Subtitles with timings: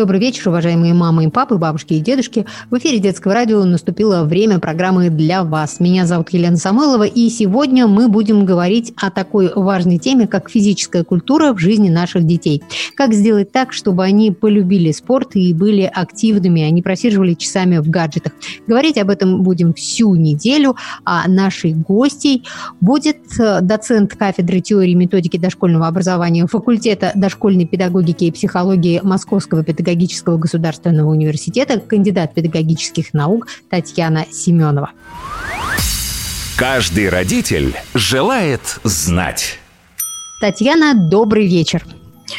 [0.00, 2.46] Добрый вечер, уважаемые мамы и папы, бабушки и дедушки.
[2.70, 5.78] В эфире детского радио наступило время программы «Для вас».
[5.78, 11.04] Меня зовут Елена Самойлова, и сегодня мы будем говорить о такой важной теме, как физическая
[11.04, 12.62] культура в жизни наших детей.
[12.96, 17.90] Как сделать так, чтобы они полюбили спорт и были активными, а не просиживали часами в
[17.90, 18.32] гаджетах.
[18.66, 22.44] Говорить об этом будем всю неделю, а нашей гостей
[22.80, 29.62] будет э, доцент кафедры теории и методики дошкольного образования факультета дошкольной педагогики и психологии Московского
[29.62, 34.90] педагогического педагогического государственного университета, кандидат педагогических наук Татьяна Семенова.
[36.56, 39.58] Каждый родитель желает знать.
[40.40, 41.84] Татьяна, добрый вечер.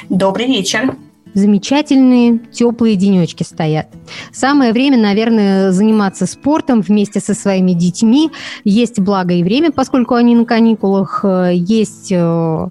[0.09, 0.95] Добрый вечер
[1.33, 3.87] замечательные теплые денечки стоят.
[4.31, 8.31] Самое время, наверное, заниматься спортом вместе со своими детьми.
[8.63, 12.69] Есть благо и время, поскольку они на каникулах, э, есть э,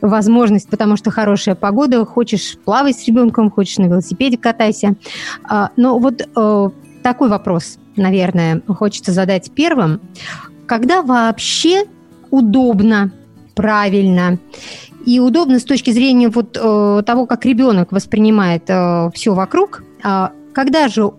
[0.00, 4.96] возможность, потому что хорошая погода, хочешь плавать с ребенком, хочешь на велосипеде катайся.
[5.44, 6.70] А, но вот э,
[7.02, 10.00] такой вопрос, наверное, хочется задать первым.
[10.66, 11.84] Когда вообще
[12.30, 13.10] удобно,
[13.54, 14.38] правильно
[15.06, 19.82] и удобно с точки зрения вот э, того, как ребенок воспринимает э, все вокруг.
[20.04, 21.10] Э, когда же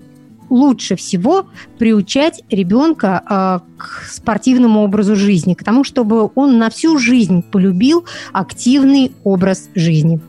[0.49, 1.45] лучше всего
[1.77, 8.05] приучать ребенка э, к спортивному образу жизни, к тому, чтобы он на всю жизнь полюбил
[8.33, 10.19] активный образ жизни?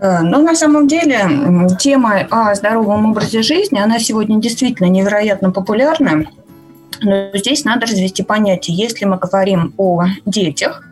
[0.00, 1.20] Э, ну, на самом деле,
[1.78, 6.26] тема о здоровом образе жизни, она сегодня действительно невероятно популярна.
[7.02, 8.76] Но здесь надо развести понятие.
[8.76, 10.82] Если мы говорим о детях,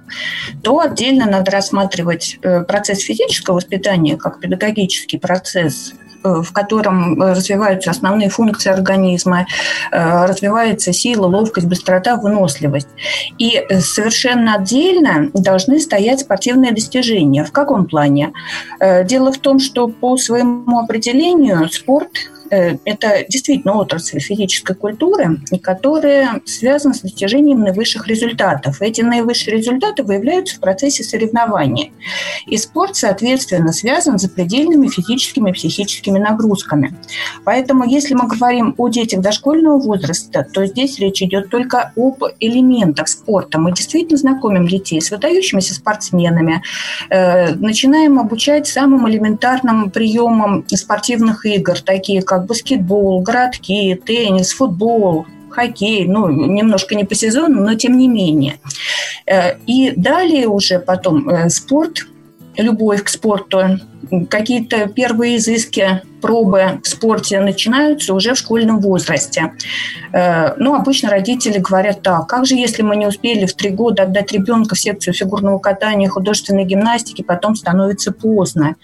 [0.63, 7.91] то отдельно надо рассматривать э, процесс физического воспитания как педагогический процесс э, в котором развиваются
[7.91, 9.47] основные функции организма,
[9.91, 12.89] э, развивается сила, ловкость, быстрота, выносливость.
[13.39, 17.45] И совершенно отдельно должны стоять спортивные достижения.
[17.45, 18.33] В каком плане?
[19.05, 26.41] Дело в том, что по своему определению спорт Э, это действительно отрасль физической культуры, которая
[26.45, 28.81] связана с достижением наивысших результатов.
[28.81, 31.91] Эти наивысшие результаты выявляются в процессе соревнования.
[32.47, 36.97] И спорт, соответственно, связан с запредельными физическими и психическими нагрузками.
[37.45, 43.09] Поэтому, если мы говорим о детях дошкольного возраста, то здесь речь идет только об элементах
[43.09, 43.59] спорта.
[43.59, 46.63] Мы действительно знакомим детей с выдающимися спортсменами,
[47.11, 55.27] э, начинаем обучать самым элементарным приемам спортивных игр, такие как как баскетбол, городки, теннис, футбол,
[55.49, 58.59] хоккей, ну, немножко не по сезону, но тем не менее.
[59.27, 62.07] Э, и далее уже потом э, спорт,
[62.57, 63.79] любовь к спорту,
[64.29, 69.53] какие-то первые изыски, пробы в спорте начинаются уже в школьном возрасте.
[70.13, 74.05] Э, ну, обычно родители говорят так, как же, если мы не успели в три года
[74.05, 78.77] отдать ребенка в секцию фигурного катания, художественной гимнастики, потом становится поздно.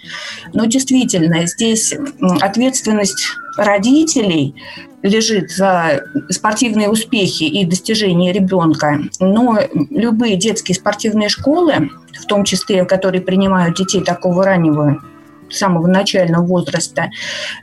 [0.52, 1.94] Но действительно, здесь
[2.40, 4.54] ответственность родителей
[5.02, 9.58] лежит за спортивные успехи и достижения ребенка, но
[9.90, 11.90] любые детские спортивные школы,
[12.22, 15.02] в том числе, которые принимают детей такого раннего
[15.50, 17.10] самого начального возраста,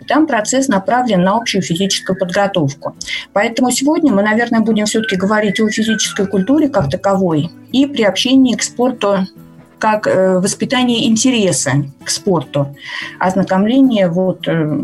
[0.07, 2.95] там процесс направлен на общую физическую подготовку.
[3.33, 8.63] Поэтому сегодня мы, наверное, будем все-таки говорить о физической культуре как таковой и приобщении к
[8.63, 9.25] спорту
[9.79, 12.75] как э, воспитание интереса к спорту,
[13.17, 14.83] ознакомление вот э,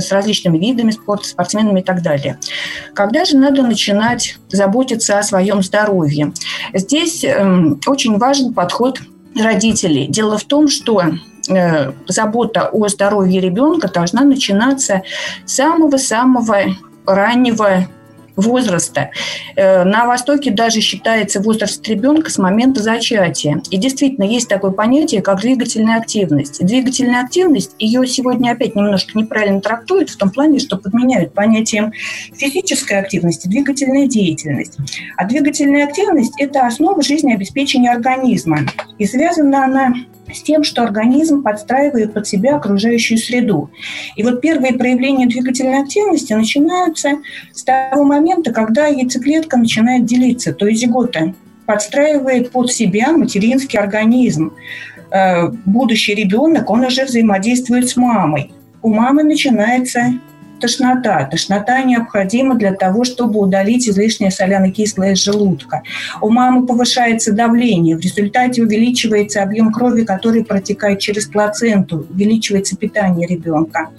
[0.00, 2.38] с различными видами спорта, спортсменами и так далее.
[2.94, 6.32] Когда же надо начинать заботиться о своем здоровье?
[6.72, 9.00] Здесь э, очень важен подход
[9.36, 10.06] родителей.
[10.06, 11.02] Дело в том, что
[11.48, 15.02] Э, забота о здоровье ребенка должна начинаться
[15.44, 16.76] с самого-самого
[17.06, 17.86] раннего
[18.36, 19.10] возраста.
[19.56, 23.62] Э, на Востоке даже считается возраст ребенка с момента зачатия.
[23.70, 26.64] И действительно есть такое понятие, как двигательная активность.
[26.64, 31.92] Двигательная активность, ее сегодня опять немножко неправильно трактуют в том плане, что подменяют понятием
[32.34, 34.78] физической активности двигательная деятельность.
[35.16, 38.60] А двигательная активность– это основа жизнеобеспечения организма.
[38.98, 39.94] И связана она
[40.34, 43.70] с тем, что организм подстраивает под себя окружающую среду.
[44.16, 47.18] И вот первые проявления двигательной активности начинаются
[47.52, 51.34] с того момента, когда яйцеклетка начинает делиться, то есть зигота
[51.66, 54.52] подстраивает под себя материнский организм.
[55.10, 58.52] Э, будущий ребенок, он уже взаимодействует с мамой.
[58.82, 60.14] У мамы начинается
[60.64, 61.28] тошнота.
[61.30, 65.82] Тошнота необходима для того, чтобы удалить излишнее соляно-кислое из желудка.
[66.22, 73.26] У мамы повышается давление, в результате увеличивается объем крови, который протекает через плаценту, увеличивается питание
[73.28, 73.90] ребенка.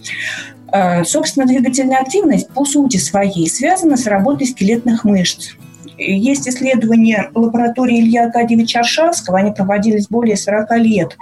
[0.71, 5.51] Э, собственно, двигательная активность по сути своей связана с работой скелетных мышц.
[5.97, 11.17] Есть исследования лаборатории Илья Аркадьевича Аршавского, они проводились более 40 лет.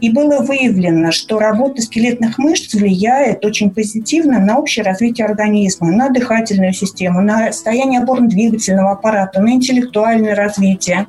[0.00, 6.08] И было выявлено, что работа скелетных мышц влияет очень позитивно на общее развитие организма, на
[6.08, 11.06] дыхательную систему, на состояние опорно-двигательного аппарата, на интеллектуальное развитие.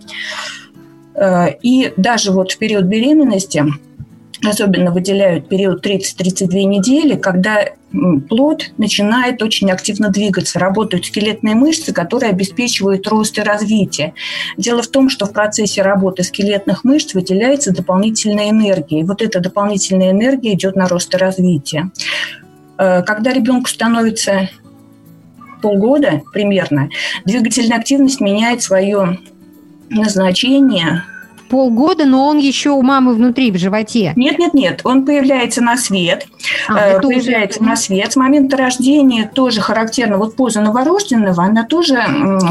[1.15, 3.63] Э, и даже вот в период беременности
[4.43, 7.65] особенно выделяют период 30-32 недели, когда
[8.29, 14.13] плод начинает очень активно двигаться, работают скелетные мышцы, которые обеспечивают рост и развитие.
[14.57, 19.01] Дело в том, что в процессе работы скелетных мышц выделяется дополнительная энергия.
[19.01, 21.91] И вот эта дополнительная энергия идет на рост и развитие.
[22.77, 24.49] Э, когда ребенку становится
[25.61, 26.89] полгода примерно,
[27.25, 29.19] двигательная активность меняет свое
[29.89, 31.03] назначение,
[31.51, 34.13] полгода, но он еще у мамы внутри, в животе.
[34.15, 36.25] Нет, нет, нет, он появляется на свет.
[36.69, 37.69] А, э, появляется уже...
[37.69, 38.13] на свет.
[38.13, 42.01] С момента рождения тоже характерно, вот поза новорожденного, она тоже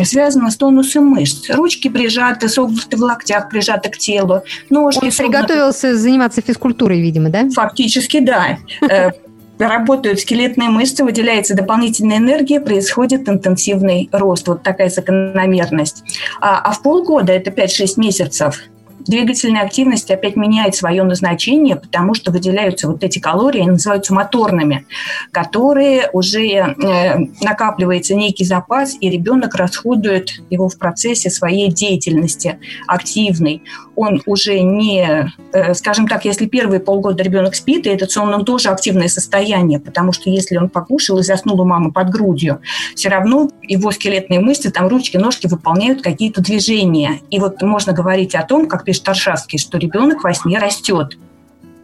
[0.04, 1.48] связана с тонусом мышц.
[1.48, 4.42] Ручки прижаты, согнуты в локтях, прижаты к телу.
[4.68, 5.38] Ножки он согнуты.
[5.38, 7.48] приготовился заниматься физкультурой, видимо, да?
[7.48, 9.12] Фактически, да э,
[9.58, 14.46] работают скелетные мышцы, выделяется дополнительная энергия, происходит интенсивный рост.
[14.46, 16.02] Вот такая закономерность.
[16.40, 18.60] А, а в полгода, это 5-6 месяцев,
[19.06, 24.86] двигательная активность опять меняет свое назначение, потому что выделяются вот эти калории, они называются моторными,
[25.32, 33.62] которые уже э, накапливается некий запас, и ребенок расходует его в процессе своей деятельности активной.
[34.00, 38.46] Он уже не, э, скажем так, если первые полгода ребенок спит, и этот сон, он
[38.46, 42.62] тоже активное состояние, потому что если он покушал и заснул у мамы под грудью,
[42.94, 47.20] все равно его скелетные мышцы, там ручки, ножки выполняют какие-то движения.
[47.30, 51.18] И вот можно говорить о том, как пишет Аршавский, что ребенок во сне растет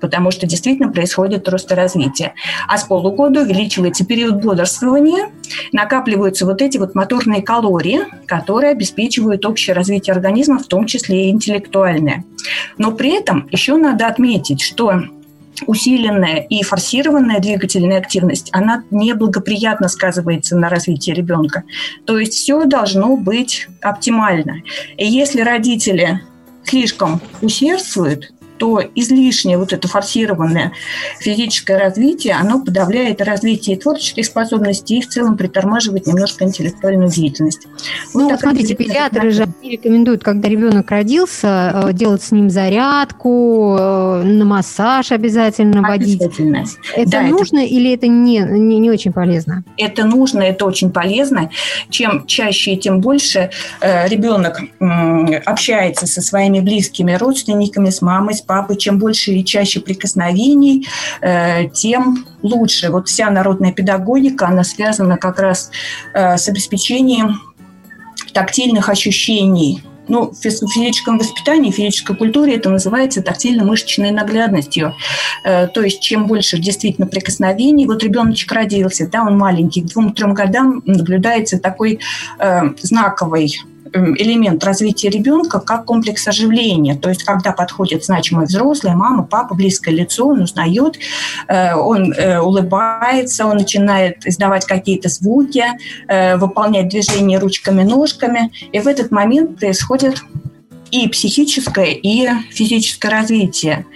[0.00, 2.34] потому что действительно происходит рост и развитие.
[2.69, 5.31] А с полугода увеличивается период бодрствования,
[5.72, 11.31] накапливаются вот эти вот моторные калории, которые обеспечивают общее развитие организма, в том числе и
[11.31, 12.25] интеллектуальное.
[12.78, 15.02] Но при этом еще надо отметить, что
[15.66, 21.64] усиленная и форсированная двигательная активность, она неблагоприятно сказывается на развитии ребенка.
[22.04, 24.62] То есть все должно быть оптимально.
[24.98, 26.20] И если родители
[26.64, 30.73] слишком усердствуют, то излишнее вот это форсированное
[31.20, 37.67] физическое развитие, оно подавляет развитие творческих способностей и в целом притормаживает немножко интеллектуальную деятельность.
[38.12, 44.23] Вот ну, смотрите, педиатры же рекомендуют, когда ребенок родился, э, делать с ним зарядку, э,
[44.25, 46.20] на массаж обязательно водить.
[46.20, 46.64] Обязательно.
[46.94, 47.69] Это да, нужно это...
[47.69, 49.64] или это не, не, не очень полезно?
[49.76, 51.50] Это нужно, это очень полезно.
[51.91, 53.50] Чем чаще и тем больше
[53.81, 59.44] э, ребенок э, общается со своими близкими родственниками, с мамой, с папы, чем больше и
[59.44, 60.87] чаще прикосновений,
[61.20, 62.90] э, тем лучше.
[62.90, 65.70] Вот вся народная педагогика, она связана как раз
[66.14, 67.40] э, с обеспечением
[68.32, 74.94] тактильных ощущений ну, в физическом воспитании, в физической культуре это называется тактильно-мышечной наглядностью.
[75.44, 80.34] Э, то есть чем больше действительно прикосновений, вот ребеночек родился, да, он маленький, к двум-трем
[80.34, 81.98] годам наблюдается такой
[82.38, 83.60] э, знаковый
[83.92, 86.94] элемент развития ребенка как комплекс оживления.
[86.96, 90.98] То есть, когда подходит значимый взрослый, мама, папа, близкое лицо, он узнает,
[91.48, 95.64] э, он э, улыбается, он начинает издавать какие-то звуки,
[96.08, 98.50] э, выполнять движения ручками, ножками.
[98.72, 100.22] И в этот момент происходит
[100.90, 103.86] и психическое, и физическое развитие.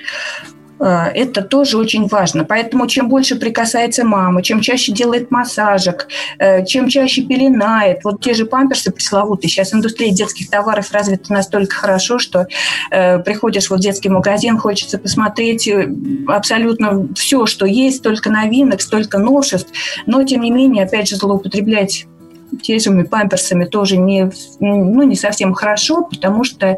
[0.81, 2.45] Э, это тоже очень важно.
[2.45, 6.09] Поэтому чем больше прикасается мама, чем чаще делает массажик,
[6.39, 11.77] э, чем чаще пеленает, вот те же памперсы пресловутые, сейчас индустрия детских товаров развита настолько
[11.77, 12.47] хорошо, что
[12.91, 15.71] э, приходишь в детский магазин, хочется посмотреть
[16.27, 19.71] абсолютно все, что есть, столько новинок, столько новшеств,
[20.07, 22.07] но тем не менее, опять же, злоупотреблять
[22.63, 24.31] теми памперсами тоже не,
[24.61, 26.77] ну, не совсем хорошо, потому что,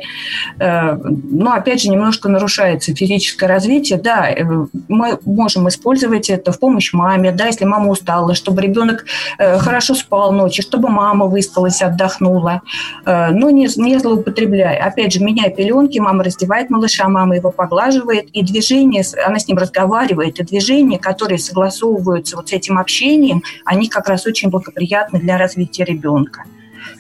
[0.59, 3.99] э, ну, опять же, немножко нарушается физическое развитие.
[3.99, 4.45] Да, э,
[4.89, 9.05] мы можем использовать это в помощь маме, да, если мама устала, чтобы ребенок
[9.39, 12.63] э, хорошо спал ночью, чтобы мама выспалась, отдохнула,
[13.05, 14.85] э, но не, не злоупотребляя.
[14.85, 19.59] Опять же, меняя пеленки, мама раздевает малыша, мама его поглаживает, и движение, она с ним
[19.59, 25.39] разговаривает, и движения, которые согласовываются вот с этим общением, они как раз очень благоприятны для
[25.39, 26.45] развития развития ребенка.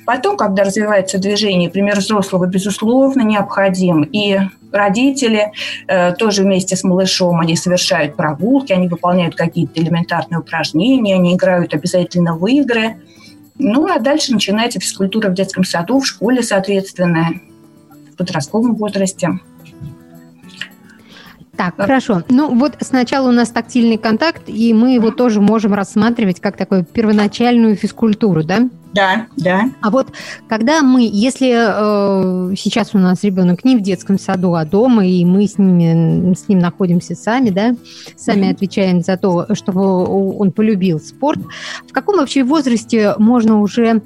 [0.06, 4.02] Потом, когда развивается движение, пример взрослого, безусловно, необходим.
[4.02, 4.38] И
[4.70, 5.52] родители
[5.88, 11.74] э, тоже вместе с малышом, они совершают прогулки, они выполняют какие-то элементарные упражнения, они играют
[11.74, 12.96] обязательно в игры.
[13.58, 17.30] Ну, а дальше начинается физкультура в детском саду, в школе, соответственно,
[18.12, 19.30] в подростковом возрасте.
[21.56, 22.22] Так, хорошо.
[22.28, 26.84] Ну вот сначала у нас тактильный контакт, и мы его тоже можем рассматривать как такую
[26.84, 28.68] первоначальную физкультуру, да?
[28.92, 29.70] Да, да.
[29.80, 30.08] А вот
[30.48, 35.24] когда мы, если э, сейчас у нас ребенок не в детском саду, а дома, и
[35.24, 37.74] мы с, ними, с ним находимся сами, да,
[38.16, 38.50] сами mm-hmm.
[38.50, 39.82] отвечаем за то, чтобы
[40.36, 41.40] он полюбил спорт,
[41.88, 44.02] в каком вообще возрасте можно уже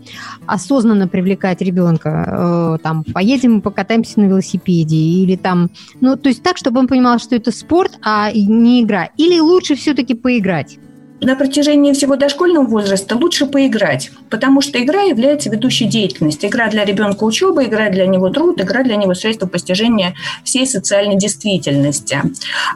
[0.46, 2.76] осознанно привлекать ребенка?
[2.76, 7.18] Э, там, поедем покатаемся на велосипеде, или там, ну, то есть так, чтобы он понимал,
[7.18, 9.10] что это спорт, а не игра.
[9.16, 10.78] Или лучше все-таки поиграть?
[11.20, 16.48] На протяжении всего дошкольного возраста лучше поиграть, потому что игра является ведущей деятельностью.
[16.50, 21.16] Игра для ребенка учеба, игра для него труд, игра для него средство постижения всей социальной
[21.16, 22.20] действительности.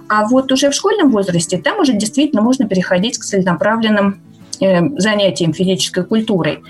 [0.09, 4.21] А вот уже в школьном возрасте там уже действительно можно переходить к целенаправленным
[4.61, 6.63] занятием физической культурой.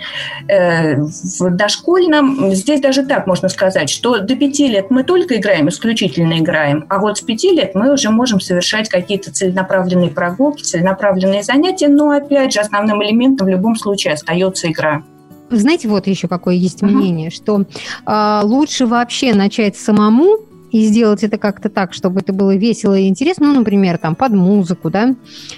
[0.49, 5.69] Э, в дошкольном, здесь даже так можно сказать, что до пяти лет мы только играем,
[5.69, 11.43] исключительно играем, а вот с пяти лет мы уже можем совершать какие-то целенаправленные прогулки, целенаправленные
[11.43, 15.03] занятия, но опять же основным элементом в любом случае остается игра.
[15.51, 17.35] Знаете, вот еще какое есть мнение, uh-huh.
[17.35, 17.65] что
[18.07, 20.39] э, лучше вообще начать самому
[20.71, 24.33] и сделать это как-то так, чтобы это было весело и интересно, ну, например, там под
[24.33, 25.15] музыку, да,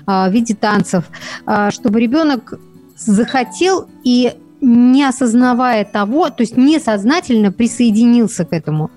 [0.06, 1.04] а, в виде танцев,
[1.46, 2.54] а, чтобы ребенок
[2.96, 8.90] захотел и не осознавая того, то есть несознательно присоединился к этому.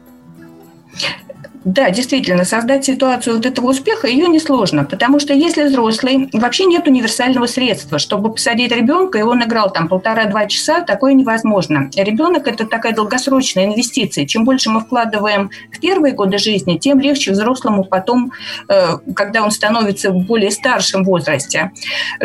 [1.66, 6.88] Да, действительно, создать ситуацию вот этого успеха ее несложно, потому что если взрослый, вообще нет
[6.88, 11.90] универсального средства, чтобы посадить ребенка, и он играл там полтора-два часа, такое невозможно.
[11.96, 14.28] Ребенок– это такая долгосрочная инвестиция.
[14.28, 18.32] Чем больше мы вкладываем в первые годы жизни, тем легче взрослому потом,
[18.70, 21.72] э, когда он становится в более старшем возрасте.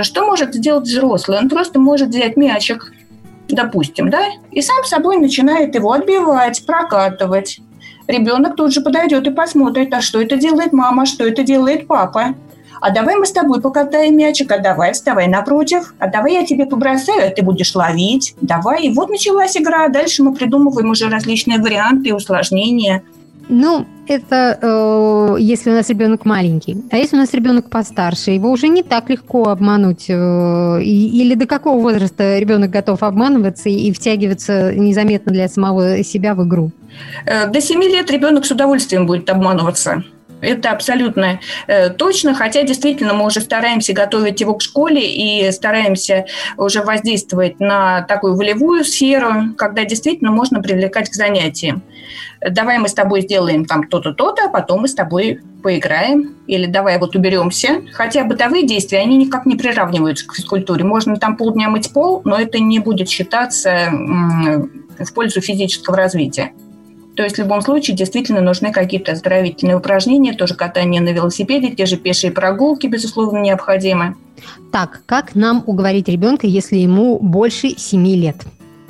[0.02, 1.38] Что может сделать взрослый?
[1.38, 2.92] Он просто может взять мячик,
[3.48, 4.20] допустим, да,
[4.50, 7.60] и сам собой начинает его отбивать, прокатывать
[8.10, 12.34] ребенок тут же подойдет и посмотрит, а что это делает мама, что это делает папа.
[12.80, 16.64] А давай мы с тобой покатаем мячик, а давай вставай напротив, а давай я тебе
[16.64, 18.34] побросаю, а ты будешь ловить.
[18.40, 18.84] Давай.
[18.84, 19.88] И вот началась игра.
[19.88, 23.02] Дальше мы придумываем уже различные варианты и усложнения.
[23.52, 26.76] Ну, это э, если у нас ребенок маленький.
[26.92, 30.06] А если у нас ребенок постарше, его уже не так легко обмануть.
[30.08, 36.36] Э, или до какого возраста ребенок готов обманываться и, и втягиваться незаметно для самого себя
[36.36, 36.70] в игру?
[37.26, 40.04] Э, до 7 лет ребенок с удовольствием будет обманываться.
[40.40, 46.26] Это абсолютно э, точно, хотя действительно мы уже стараемся готовить его к школе и стараемся
[46.56, 51.82] уже воздействовать на такую волевую сферу, когда действительно можно привлекать к занятиям.
[52.40, 56.66] Давай мы с тобой сделаем там то-то, то-то, а потом мы с тобой поиграем, или
[56.66, 57.82] давай вот уберемся.
[57.92, 60.84] Хотя бытовые действия, они никак не приравниваются к физкультуре.
[60.84, 66.52] Можно там полдня мыть пол, но это не будет считаться в пользу физического развития.
[67.16, 71.86] То есть в любом случае действительно нужны какие-то оздоровительные упражнения, тоже катание на велосипеде, те
[71.86, 74.16] же пешие прогулки, безусловно, необходимы.
[74.72, 78.36] Так, как нам уговорить ребенка, если ему больше 7 лет?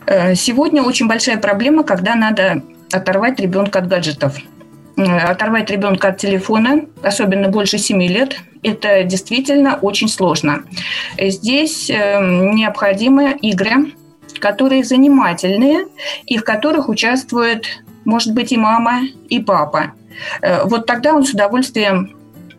[0.07, 2.63] Э, сегодня очень большая проблема, когда надо
[2.93, 4.37] оторвать ребенка от гаджетов.
[4.97, 10.65] Э, оторвать ребенка от телефона, особенно больше 7 лет, это действительно очень сложно.
[11.19, 13.93] Здесь э, необходимы игры,
[14.39, 15.87] которые занимательные
[16.27, 19.93] и в которых участвуют может быть и мама, и папа.
[20.43, 22.17] Э, вот тогда он с удовольствием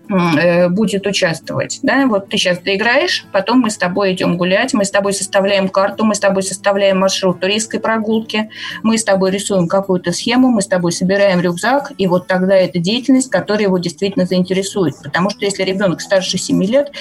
[0.10, 1.80] э, будет участвовать.
[1.84, 2.06] Да?
[2.08, 6.06] Вот ты сейчас доиграешь, потом мы с тобой идем гулять, мы с тобой составляем карту,
[6.06, 8.50] мы с тобой составляем маршрут туристской прогулки,
[8.84, 12.80] мы с тобой рисуем какую-то схему, мы с тобой собираем рюкзак, и вот тогда это
[12.80, 14.96] деятельность, которая его действительно заинтересует.
[15.04, 16.92] Потому что если ребенок старше 7 лет,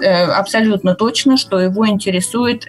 [0.00, 2.66] э, абсолютно точно, что его интересует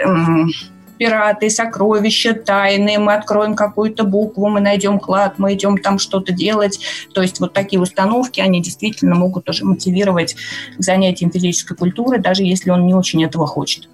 [0.98, 6.80] пираты, сокровища, тайны, мы откроем какую-то букву, мы найдем клад, мы идем там что-то делать.
[7.14, 10.36] То есть вот такие установки, они действительно могут уже мотивировать
[10.78, 13.90] к занятиям физической культуры, даже если он не очень этого хочет.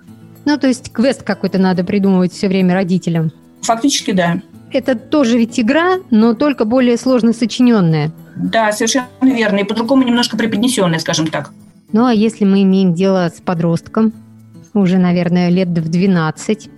[0.45, 3.31] Ну, то есть квест какой-то надо придумывать все время родителям.
[3.61, 4.41] Фактически, да.
[4.71, 8.11] Это тоже ведь игра, но только более сложно сочиненная.
[8.35, 9.59] Да, совершенно верно.
[9.59, 11.51] И по-другому немножко преподнесенная, скажем так.
[11.91, 14.11] Ну, а если мы имеем дело с подростком,
[14.73, 16.69] уже, наверное, лет в 12,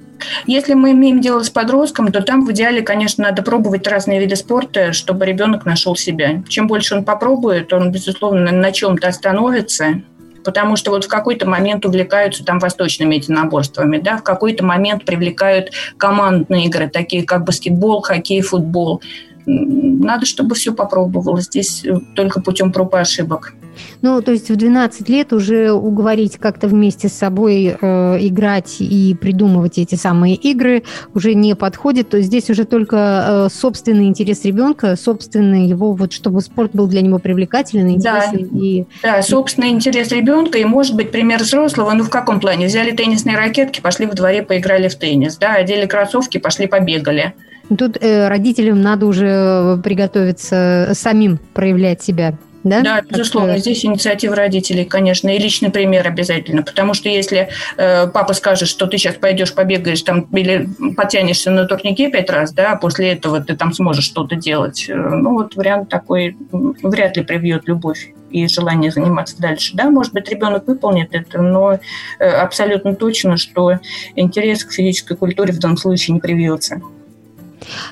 [0.45, 4.35] если мы имеем дело с подростком, то там в идеале, конечно, надо пробовать разные виды
[4.35, 6.43] спорта, чтобы ребенок нашел себя.
[6.47, 10.01] Чем больше он попробует, он, безусловно, на чем-то остановится,
[10.43, 15.71] потому что вот в какой-то момент увлекаются там восточными единоборствами, да, в какой-то момент привлекают
[15.97, 19.01] командные игры, такие как баскетбол, хоккей, футбол.
[19.45, 21.45] Надо, чтобы все попробовалось.
[21.45, 21.85] Здесь
[22.15, 23.53] только путем проб и ошибок.
[24.01, 29.15] Ну, то есть в 12 лет уже уговорить как-то вместе с собой э, играть и
[29.19, 30.83] придумывать эти самые игры
[31.13, 32.09] уже не подходит.
[32.09, 36.87] То есть здесь уже только э, собственный интерес ребенка, собственный его, вот чтобы спорт был
[36.87, 38.47] для него привлекательный, интересный.
[38.49, 38.85] Да, и...
[39.03, 42.67] да собственный интерес ребенка и, может быть, пример взрослого, ну в каком плане?
[42.67, 47.33] Взяли теннисные ракетки, пошли во дворе, поиграли в теннис, да, одели кроссовки, пошли побегали.
[47.69, 52.81] Тут э, родителям надо уже приготовиться самим проявлять себя да?
[52.81, 53.53] Да, безусловно.
[53.53, 53.61] Как...
[53.61, 56.63] Здесь инициатива родителей, конечно, и личный пример обязательно.
[56.63, 60.67] Потому что если э, папа скажет, что ты сейчас пойдешь побегаешь там или
[60.97, 64.95] потянешься на турнике пять раз, да, а после этого ты там сможешь что-то делать, э,
[64.95, 69.75] ну вот вариант такой вряд ли привьет любовь и желание заниматься дальше.
[69.75, 71.77] Да, может быть, ребенок выполнит это, но
[72.17, 73.73] э, абсолютно точно, что
[74.15, 76.81] интерес к физической культуре в данном случае не привьется.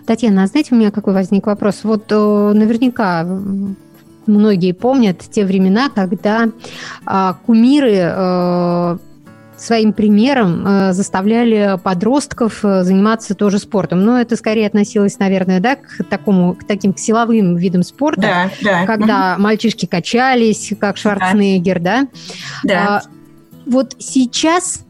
[0.05, 1.81] Татьяна, а знаете, у меня какой возник вопрос?
[1.83, 3.25] Вот э, наверняка
[4.25, 6.49] многие помнят те времена, когда
[7.05, 8.97] а, кумиры а,
[9.57, 14.03] своим примером а, заставляли подростков э, заниматься тоже спортом.
[14.03, 18.51] Но это скорее относилось, наверное, да, к такому, к таким к силовым видам спорта, да,
[18.61, 18.85] да.
[18.85, 19.43] когда угу.
[19.43, 22.07] мальчишки качались, как Шварценеггер, да.
[22.63, 22.97] Да.
[22.97, 23.01] А,
[23.65, 24.85] вот сейчас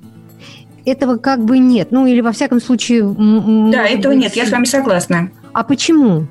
[0.86, 1.90] этого как бы нет.
[1.92, 3.04] Ну, или во всяком случае...
[3.72, 4.24] Да, этого быть...
[4.24, 5.32] нет, я с вами согласна.
[5.54, 6.28] А почему?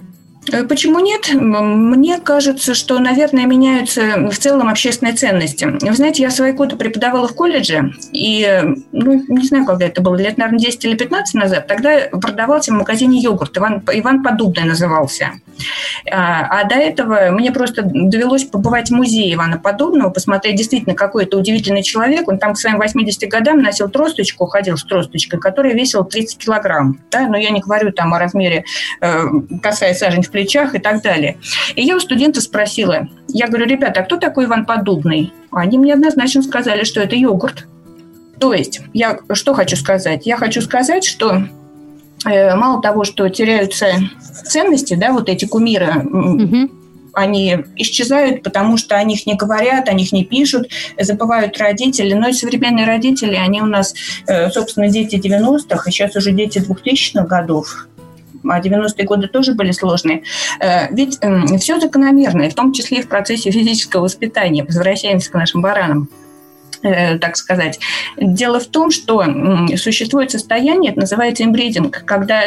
[0.50, 1.28] Э, почему нет?
[1.32, 5.64] Мне кажется, что, наверное, меняются в целом общественные ценности.
[5.64, 10.16] Вы знаете, я свои годы преподавала в колледже, и, ну, не знаю, когда это было,
[10.16, 15.32] лет, наверное, 10 или 15 назад, тогда продавался в магазине йогурт, Иван, Иван Подубный назывался.
[16.10, 21.38] А, а до этого мне просто довелось побывать в музее Ивана Подобного, посмотреть действительно какой-то
[21.38, 22.28] удивительный человек.
[22.28, 26.98] Он там к своим 80 годам носил тросточку, ходил с тросточкой, которая весила 30 килограмм.
[27.10, 27.28] Да?
[27.28, 28.64] Но я не говорю там о размере,
[29.00, 29.24] э,
[29.62, 31.38] касаясь сажень плечах и так далее.
[31.76, 35.32] И я у студентов спросила, я говорю, ребята, а кто такой Иван Подобный?
[35.52, 37.66] Они мне однозначно сказали, что это йогурт.
[38.40, 40.26] То есть, я что хочу сказать?
[40.26, 41.44] Я хочу сказать, что
[42.24, 43.86] э, мало того, что теряются
[44.44, 46.70] ценности, да, вот эти кумиры, угу.
[47.12, 52.14] они исчезают, потому что о них не говорят, о них не пишут, забывают родители.
[52.14, 53.94] Но и современные родители, они у нас,
[54.26, 57.86] э, собственно, дети 90-х, и сейчас уже дети 2000-х годов
[58.44, 60.22] а 90-е годы тоже были сложные.
[60.60, 64.64] Э, ведь эм, все закономерно, в том числе и в процессе физического воспитания.
[64.64, 66.08] Возвращаемся к нашим баранам.
[66.82, 67.78] Э, так сказать.
[68.16, 69.24] Дело в том, что
[69.76, 72.42] существует состояние, это называется имбридинг, когда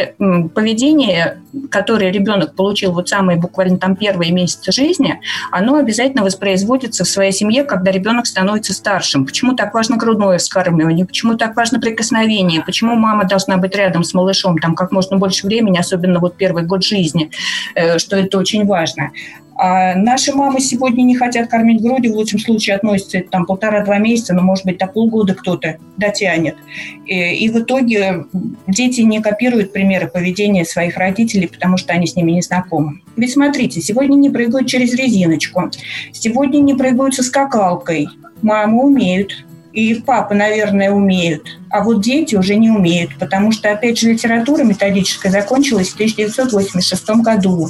[0.53, 5.21] поведение, которое ребенок получил вот самые буквально там первые месяцы жизни,
[5.51, 9.25] оно обязательно воспроизводится в своей семье, когда ребенок становится старшим.
[9.25, 14.13] Почему так важно грудное вскармливание, почему так важно прикосновение, почему мама должна быть рядом с
[14.13, 17.31] малышом там как можно больше времени, особенно вот первый год жизни,
[17.75, 19.11] э, что это очень важно.
[19.57, 24.33] А наши мамы сегодня не хотят кормить грудью, в лучшем случае относятся там полтора-два месяца,
[24.33, 26.57] но, может быть, до полгода кто-то дотянет.
[27.05, 28.25] И, и в итоге
[28.67, 33.01] дети не копируют примеры поведения своих родителей, потому что они с ними не знакомы.
[33.15, 35.71] Ведь смотрите, сегодня не прыгают через резиночку,
[36.11, 38.09] сегодня не прыгают со скакалкой.
[38.41, 39.44] Мамы умеют,
[39.75, 44.63] и папы, наверное, умеют, а вот дети уже не умеют, потому что, опять же, литература
[44.63, 47.69] методическая закончилась в 1986 году.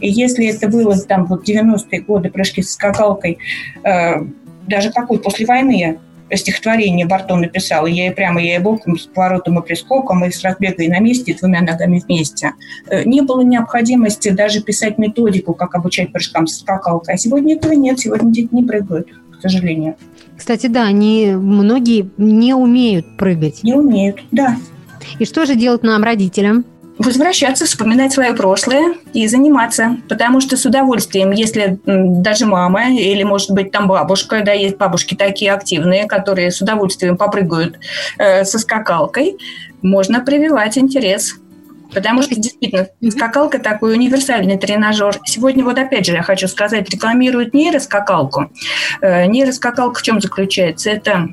[0.00, 3.38] И если это было там вот 90-е годы, прыжки с скакалкой,
[3.84, 4.22] э,
[4.66, 5.98] даже какой после войны
[6.34, 10.42] стихотворение Бартон написал, я и прямо, я и боком, с поворотом и прискоком, и с
[10.42, 12.52] разбега и на месте, и двумя ногами вместе.
[12.90, 17.14] Э, не было необходимости даже писать методику, как обучать прыжкам с скакалкой.
[17.14, 19.96] А сегодня этого нет, сегодня дети не прыгают, к сожалению.
[20.36, 23.62] Кстати, да, они многие не умеют прыгать.
[23.62, 24.56] Не умеют, да.
[25.18, 26.64] И что же делать нам, родителям?
[26.98, 29.96] возвращаться, вспоминать свое прошлое и заниматься.
[30.08, 35.14] Потому что с удовольствием, если даже мама или, может быть, там бабушка, да, есть бабушки
[35.14, 37.78] такие активные, которые с удовольствием попрыгают
[38.18, 39.36] э, со скакалкой,
[39.82, 41.34] можно прививать интерес
[41.92, 45.18] Потому что действительно скакалка такой универсальный тренажер.
[45.24, 48.50] Сегодня вот опять же я хочу сказать, рекламируют нейроскакалку.
[49.00, 50.90] Э, нейроскакалка в чем заключается?
[50.90, 51.28] Это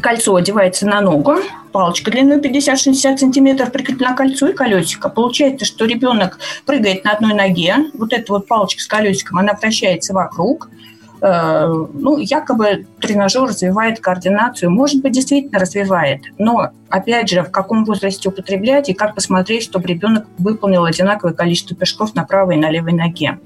[0.00, 1.36] кольцо одевается на ногу,
[1.72, 5.08] палочка длиной 50-60 сантиметров прикреплена к кольцу и колесико.
[5.08, 10.14] Получается, что ребенок прыгает на одной ноге, вот эта вот палочка с колесиком, она вращается
[10.14, 10.68] вокруг,
[11.26, 14.70] ну, якобы тренажер развивает координацию.
[14.70, 16.20] Может быть, действительно развивает.
[16.36, 21.74] Но, опять же, в каком возрасте употреблять и как посмотреть, чтобы ребенок выполнил одинаковое количество
[21.74, 23.38] прыжков на правой и на левой ноге.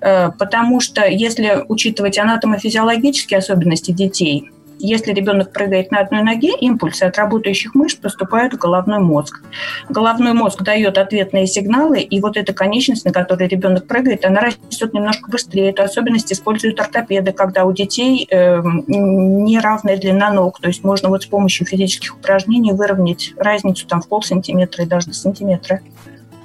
[0.00, 4.50] Э, потому что, если учитывать анатомофизиологические особенности детей,
[4.86, 9.40] Если ребенок прыгает на одной ноге, импульсы от работающих мышц поступают в головной мозг.
[9.88, 14.92] Головной мозг дает ответные сигналы, и вот эта конечность, на которой ребенок прыгает, она растет
[14.92, 15.70] немножко быстрее.
[15.70, 20.60] Эту особенность используют ортопеды, когда у детей э, неравная длина ног.
[20.60, 25.14] То есть можно вот с помощью физических упражнений выровнять разницу там в полсантиметра и даже
[25.14, 25.80] сантиметра.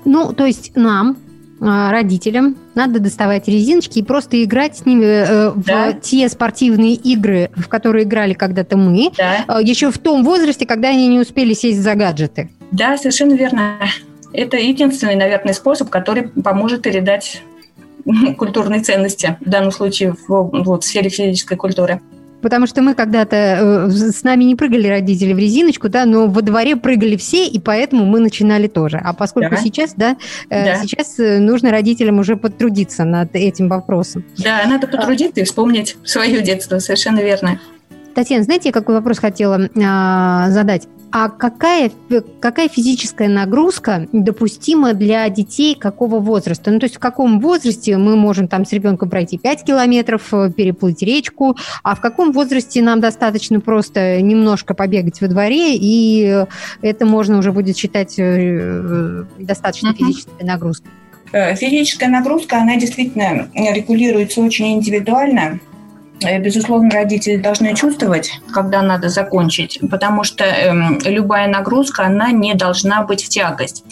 [0.05, 1.17] Ну, то есть нам,
[1.59, 5.91] родителям надо доставать резиночки и просто играть с ними э, да.
[5.91, 9.45] в те спортивные игры, в которые играли когда-то мы, да.
[9.47, 12.49] Э, еще в том возрасте, когда они не успели сесть за гаджеты.
[12.71, 13.77] Да, совершенно верно.
[14.31, 17.41] Это единственный, наверное, способ, который поможет передать
[18.37, 22.01] культурные ценности, в данном случае в, вот, в сфере физической культуры.
[22.41, 26.41] Потому что мы когда-то э, с нами не прыгали родители в резиночку, да, но во
[26.41, 28.99] дворе прыгали все, и поэтому мы начинали тоже.
[29.03, 29.61] А поскольку да.
[29.61, 30.17] сейчас, да,
[30.49, 34.23] э, да, сейчас э, нужно родителям уже потрудиться над этим вопросом.
[34.37, 37.59] Да, надо потрудиться и вспомнить свое детство, совершенно верно.
[38.15, 40.87] Татьяна, знаете, какой вопрос хотела а, задать?
[41.11, 41.91] А какая,
[42.39, 46.69] какая физическая нагрузка допустима для детей какого возраста?
[46.69, 50.51] Ну, то есть в каком возрасте мы можем там с ребенком пройти 5 километров, э,
[50.55, 56.45] переплыть речку, а в каком возрасте нам достаточно просто немножко побегать во дворе, и
[56.81, 60.91] это можно уже будет считать э, достаточно физической нагрузкой?
[61.31, 65.59] Э, физическая нагрузка, она действительно регулируется очень индивидуально.
[66.21, 70.73] Э, безусловно, родители должны чувствовать, когда надо закончить, потому что э,
[71.05, 73.83] любая нагрузка, она не должна быть в тягость.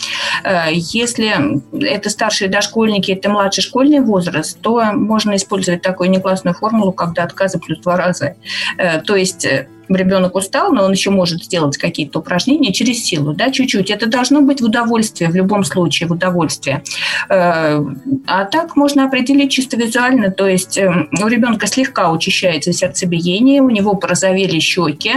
[0.44, 6.92] Э, если это старшие дошкольники, это младший школьный возраст, то можно использовать такую неклассную формулу,
[6.92, 8.36] когда отказы плюс два раза.
[8.78, 9.48] Э, то есть
[9.95, 13.89] ребенок устал, но он еще может сделать какие-то упражнения через силу, да, чуть-чуть.
[13.89, 16.84] Это должно быть в удовольствие, в любом случае в удовольствие.
[17.30, 17.84] Э,
[18.26, 23.69] а так можно определить чисто визуально, то есть э, у ребенка слегка учащается сердцебиение, у
[23.69, 25.12] него порозовели щеки.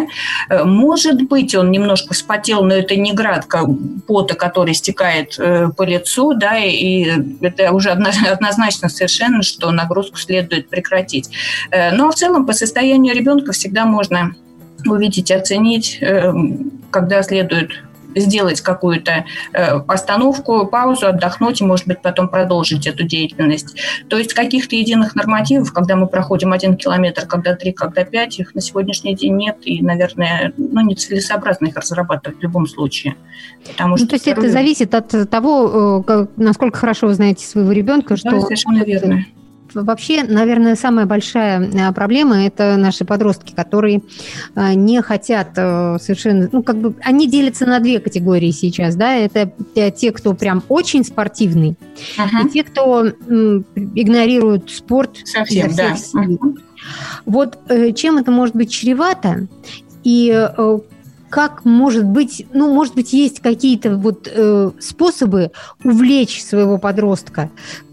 [0.49, 3.67] Э, может быть, он немножко вспотел, но это не градка
[4.07, 5.37] пота, который стекает
[5.77, 7.07] по лицу, да, и
[7.41, 7.91] это уже
[8.33, 11.31] однозначно совершенно, что нагрузку следует прекратить.
[11.93, 14.35] Но в целом по состоянию ребенка всегда можно
[14.87, 16.33] увидеть, оценить, э,
[16.91, 17.73] когда следует
[18.15, 23.77] сделать какую-то э, остановку, паузу, отдохнуть и, может быть, потом продолжить эту деятельность.
[24.09, 28.55] То есть каких-то единых нормативов, когда мы проходим один километр, когда три, когда пять, их
[28.55, 33.15] на сегодняшний день нет, и, наверное, ну, нецелесообразно их разрабатывать в любом случае.
[33.67, 34.47] Потому ну, что то есть второе...
[34.47, 38.31] это зависит от того, э, насколько хорошо вы знаете своего ребенка, что...
[38.31, 39.25] Да, совершенно верно.
[39.75, 44.03] Вообще, наверное, самая большая э, проблема– это наши подростки, которые
[44.55, 46.49] э, не хотят э, совершенно…
[46.53, 49.53] Ну, как бы они делятся на две категории сейчас, да, это
[49.93, 51.77] те, кто прям очень спортивный,
[52.17, 52.47] uh-huh.
[52.47, 55.95] и те, кто игнорирует спорт Совсем, да.
[57.27, 57.59] Вот
[57.95, 59.47] чем это может быть чревато,
[60.03, 60.49] и
[61.31, 65.53] как может быть, ну, может быть, есть какие-то вот э, способы
[65.83, 67.51] увлечь своего подростка,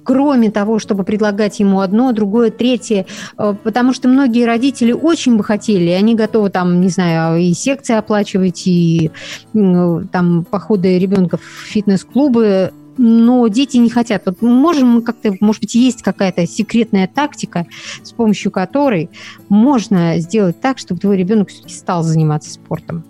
[0.07, 3.05] кроме того, чтобы предлагать ему одно, другое, третье,
[3.37, 7.93] э, потому что многие родители очень бы хотели, они готовы там, не знаю, и секции
[7.93, 9.11] оплачивать, и
[9.53, 14.23] э, там походы ребенка в фитнес-клубы, но дети не хотят.
[14.25, 17.67] Вот можем как-то, может быть, есть какая-то секретная тактика,
[18.01, 19.09] с помощью которой
[19.49, 23.03] можно сделать так, чтобы твой ребенок все-таки стал заниматься спортом?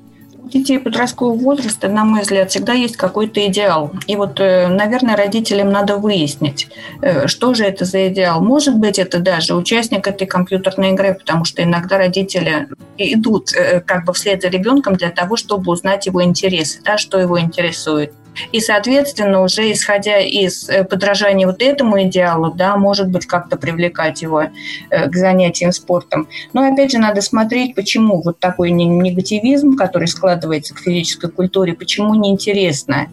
[0.48, 3.92] Детей подросткового возраста, на мой взгляд, всегда есть какой-то идеал.
[4.08, 6.70] И вот, э, наверное, родителям надо выяснить,
[7.02, 8.42] э, что же это за идеал.
[8.42, 14.06] Может быть, это даже участник этой компьютерной игры, потому что иногда родители идут э, как
[14.06, 18.14] бы вслед за ребенком для того, чтобы узнать его интересы, да, что его интересует.
[18.52, 24.21] И, соответственно, уже исходя из э, подражания вот этому идеалу, да, может быть, как-то привлекать
[24.21, 24.43] его
[24.89, 26.28] э, к занятиям спортом.
[26.54, 32.15] Но, опять же, надо смотреть, почему вот такой негативизм, который складывается к физической культуре, почему
[32.15, 33.08] неинтересно.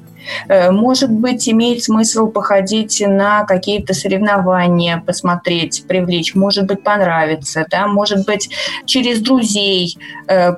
[0.49, 7.87] Э, может быть, имеет смысл походить на какие-то соревнования, посмотреть, привлечь, может быть, понравится, да,
[7.87, 8.51] может быть,
[8.87, 9.97] через друзей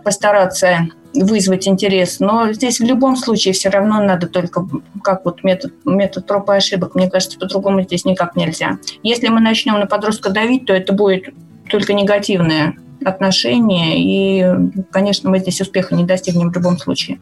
[0.04, 2.20] постараться вызвать интерес.
[2.20, 4.66] Но здесь в любом случае все равно надо только
[5.02, 6.94] как вот метод, метод проб и ошибок.
[6.94, 8.78] Мне кажется, по-другому здесь никак нельзя.
[9.02, 11.34] Если мы начнем на подростка давить, то это будет
[11.70, 13.98] только негативное отношение.
[13.98, 14.46] И,
[14.90, 17.18] конечно, мы здесь успеха не достигнем в любом случае.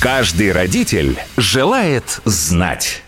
[0.00, 3.02] Каждый родитель желает знать.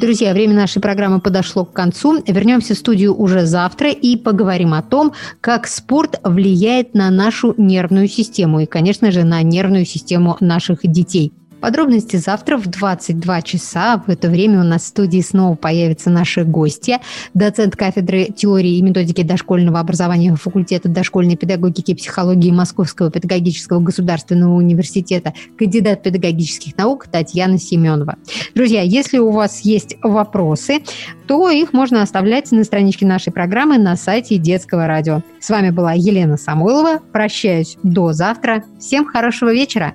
[0.00, 2.22] Друзья, время нашей программы подошло к концу.
[2.26, 8.08] Вернемся в студию уже завтра и поговорим о том, как спорт влияет на нашу нервную
[8.08, 11.34] систему и, конечно же, на нервную систему наших детей.
[11.60, 14.02] Подробности завтра в 22 часа.
[14.06, 16.98] В это время у нас в студии снова появятся наши гости.
[17.34, 24.54] Доцент кафедры теории и методики дошкольного образования факультета дошкольной педагогики и психологии Московского педагогического государственного
[24.54, 28.16] университета, кандидат педагогических наук Татьяна Семенова.
[28.54, 30.80] Друзья, если у вас есть вопросы,
[31.26, 35.22] то их можно оставлять на страничке нашей программы на сайте Детского радио.
[35.40, 37.00] С вами была Елена Самойлова.
[37.12, 38.64] Прощаюсь до завтра.
[38.78, 39.94] Всем хорошего вечера.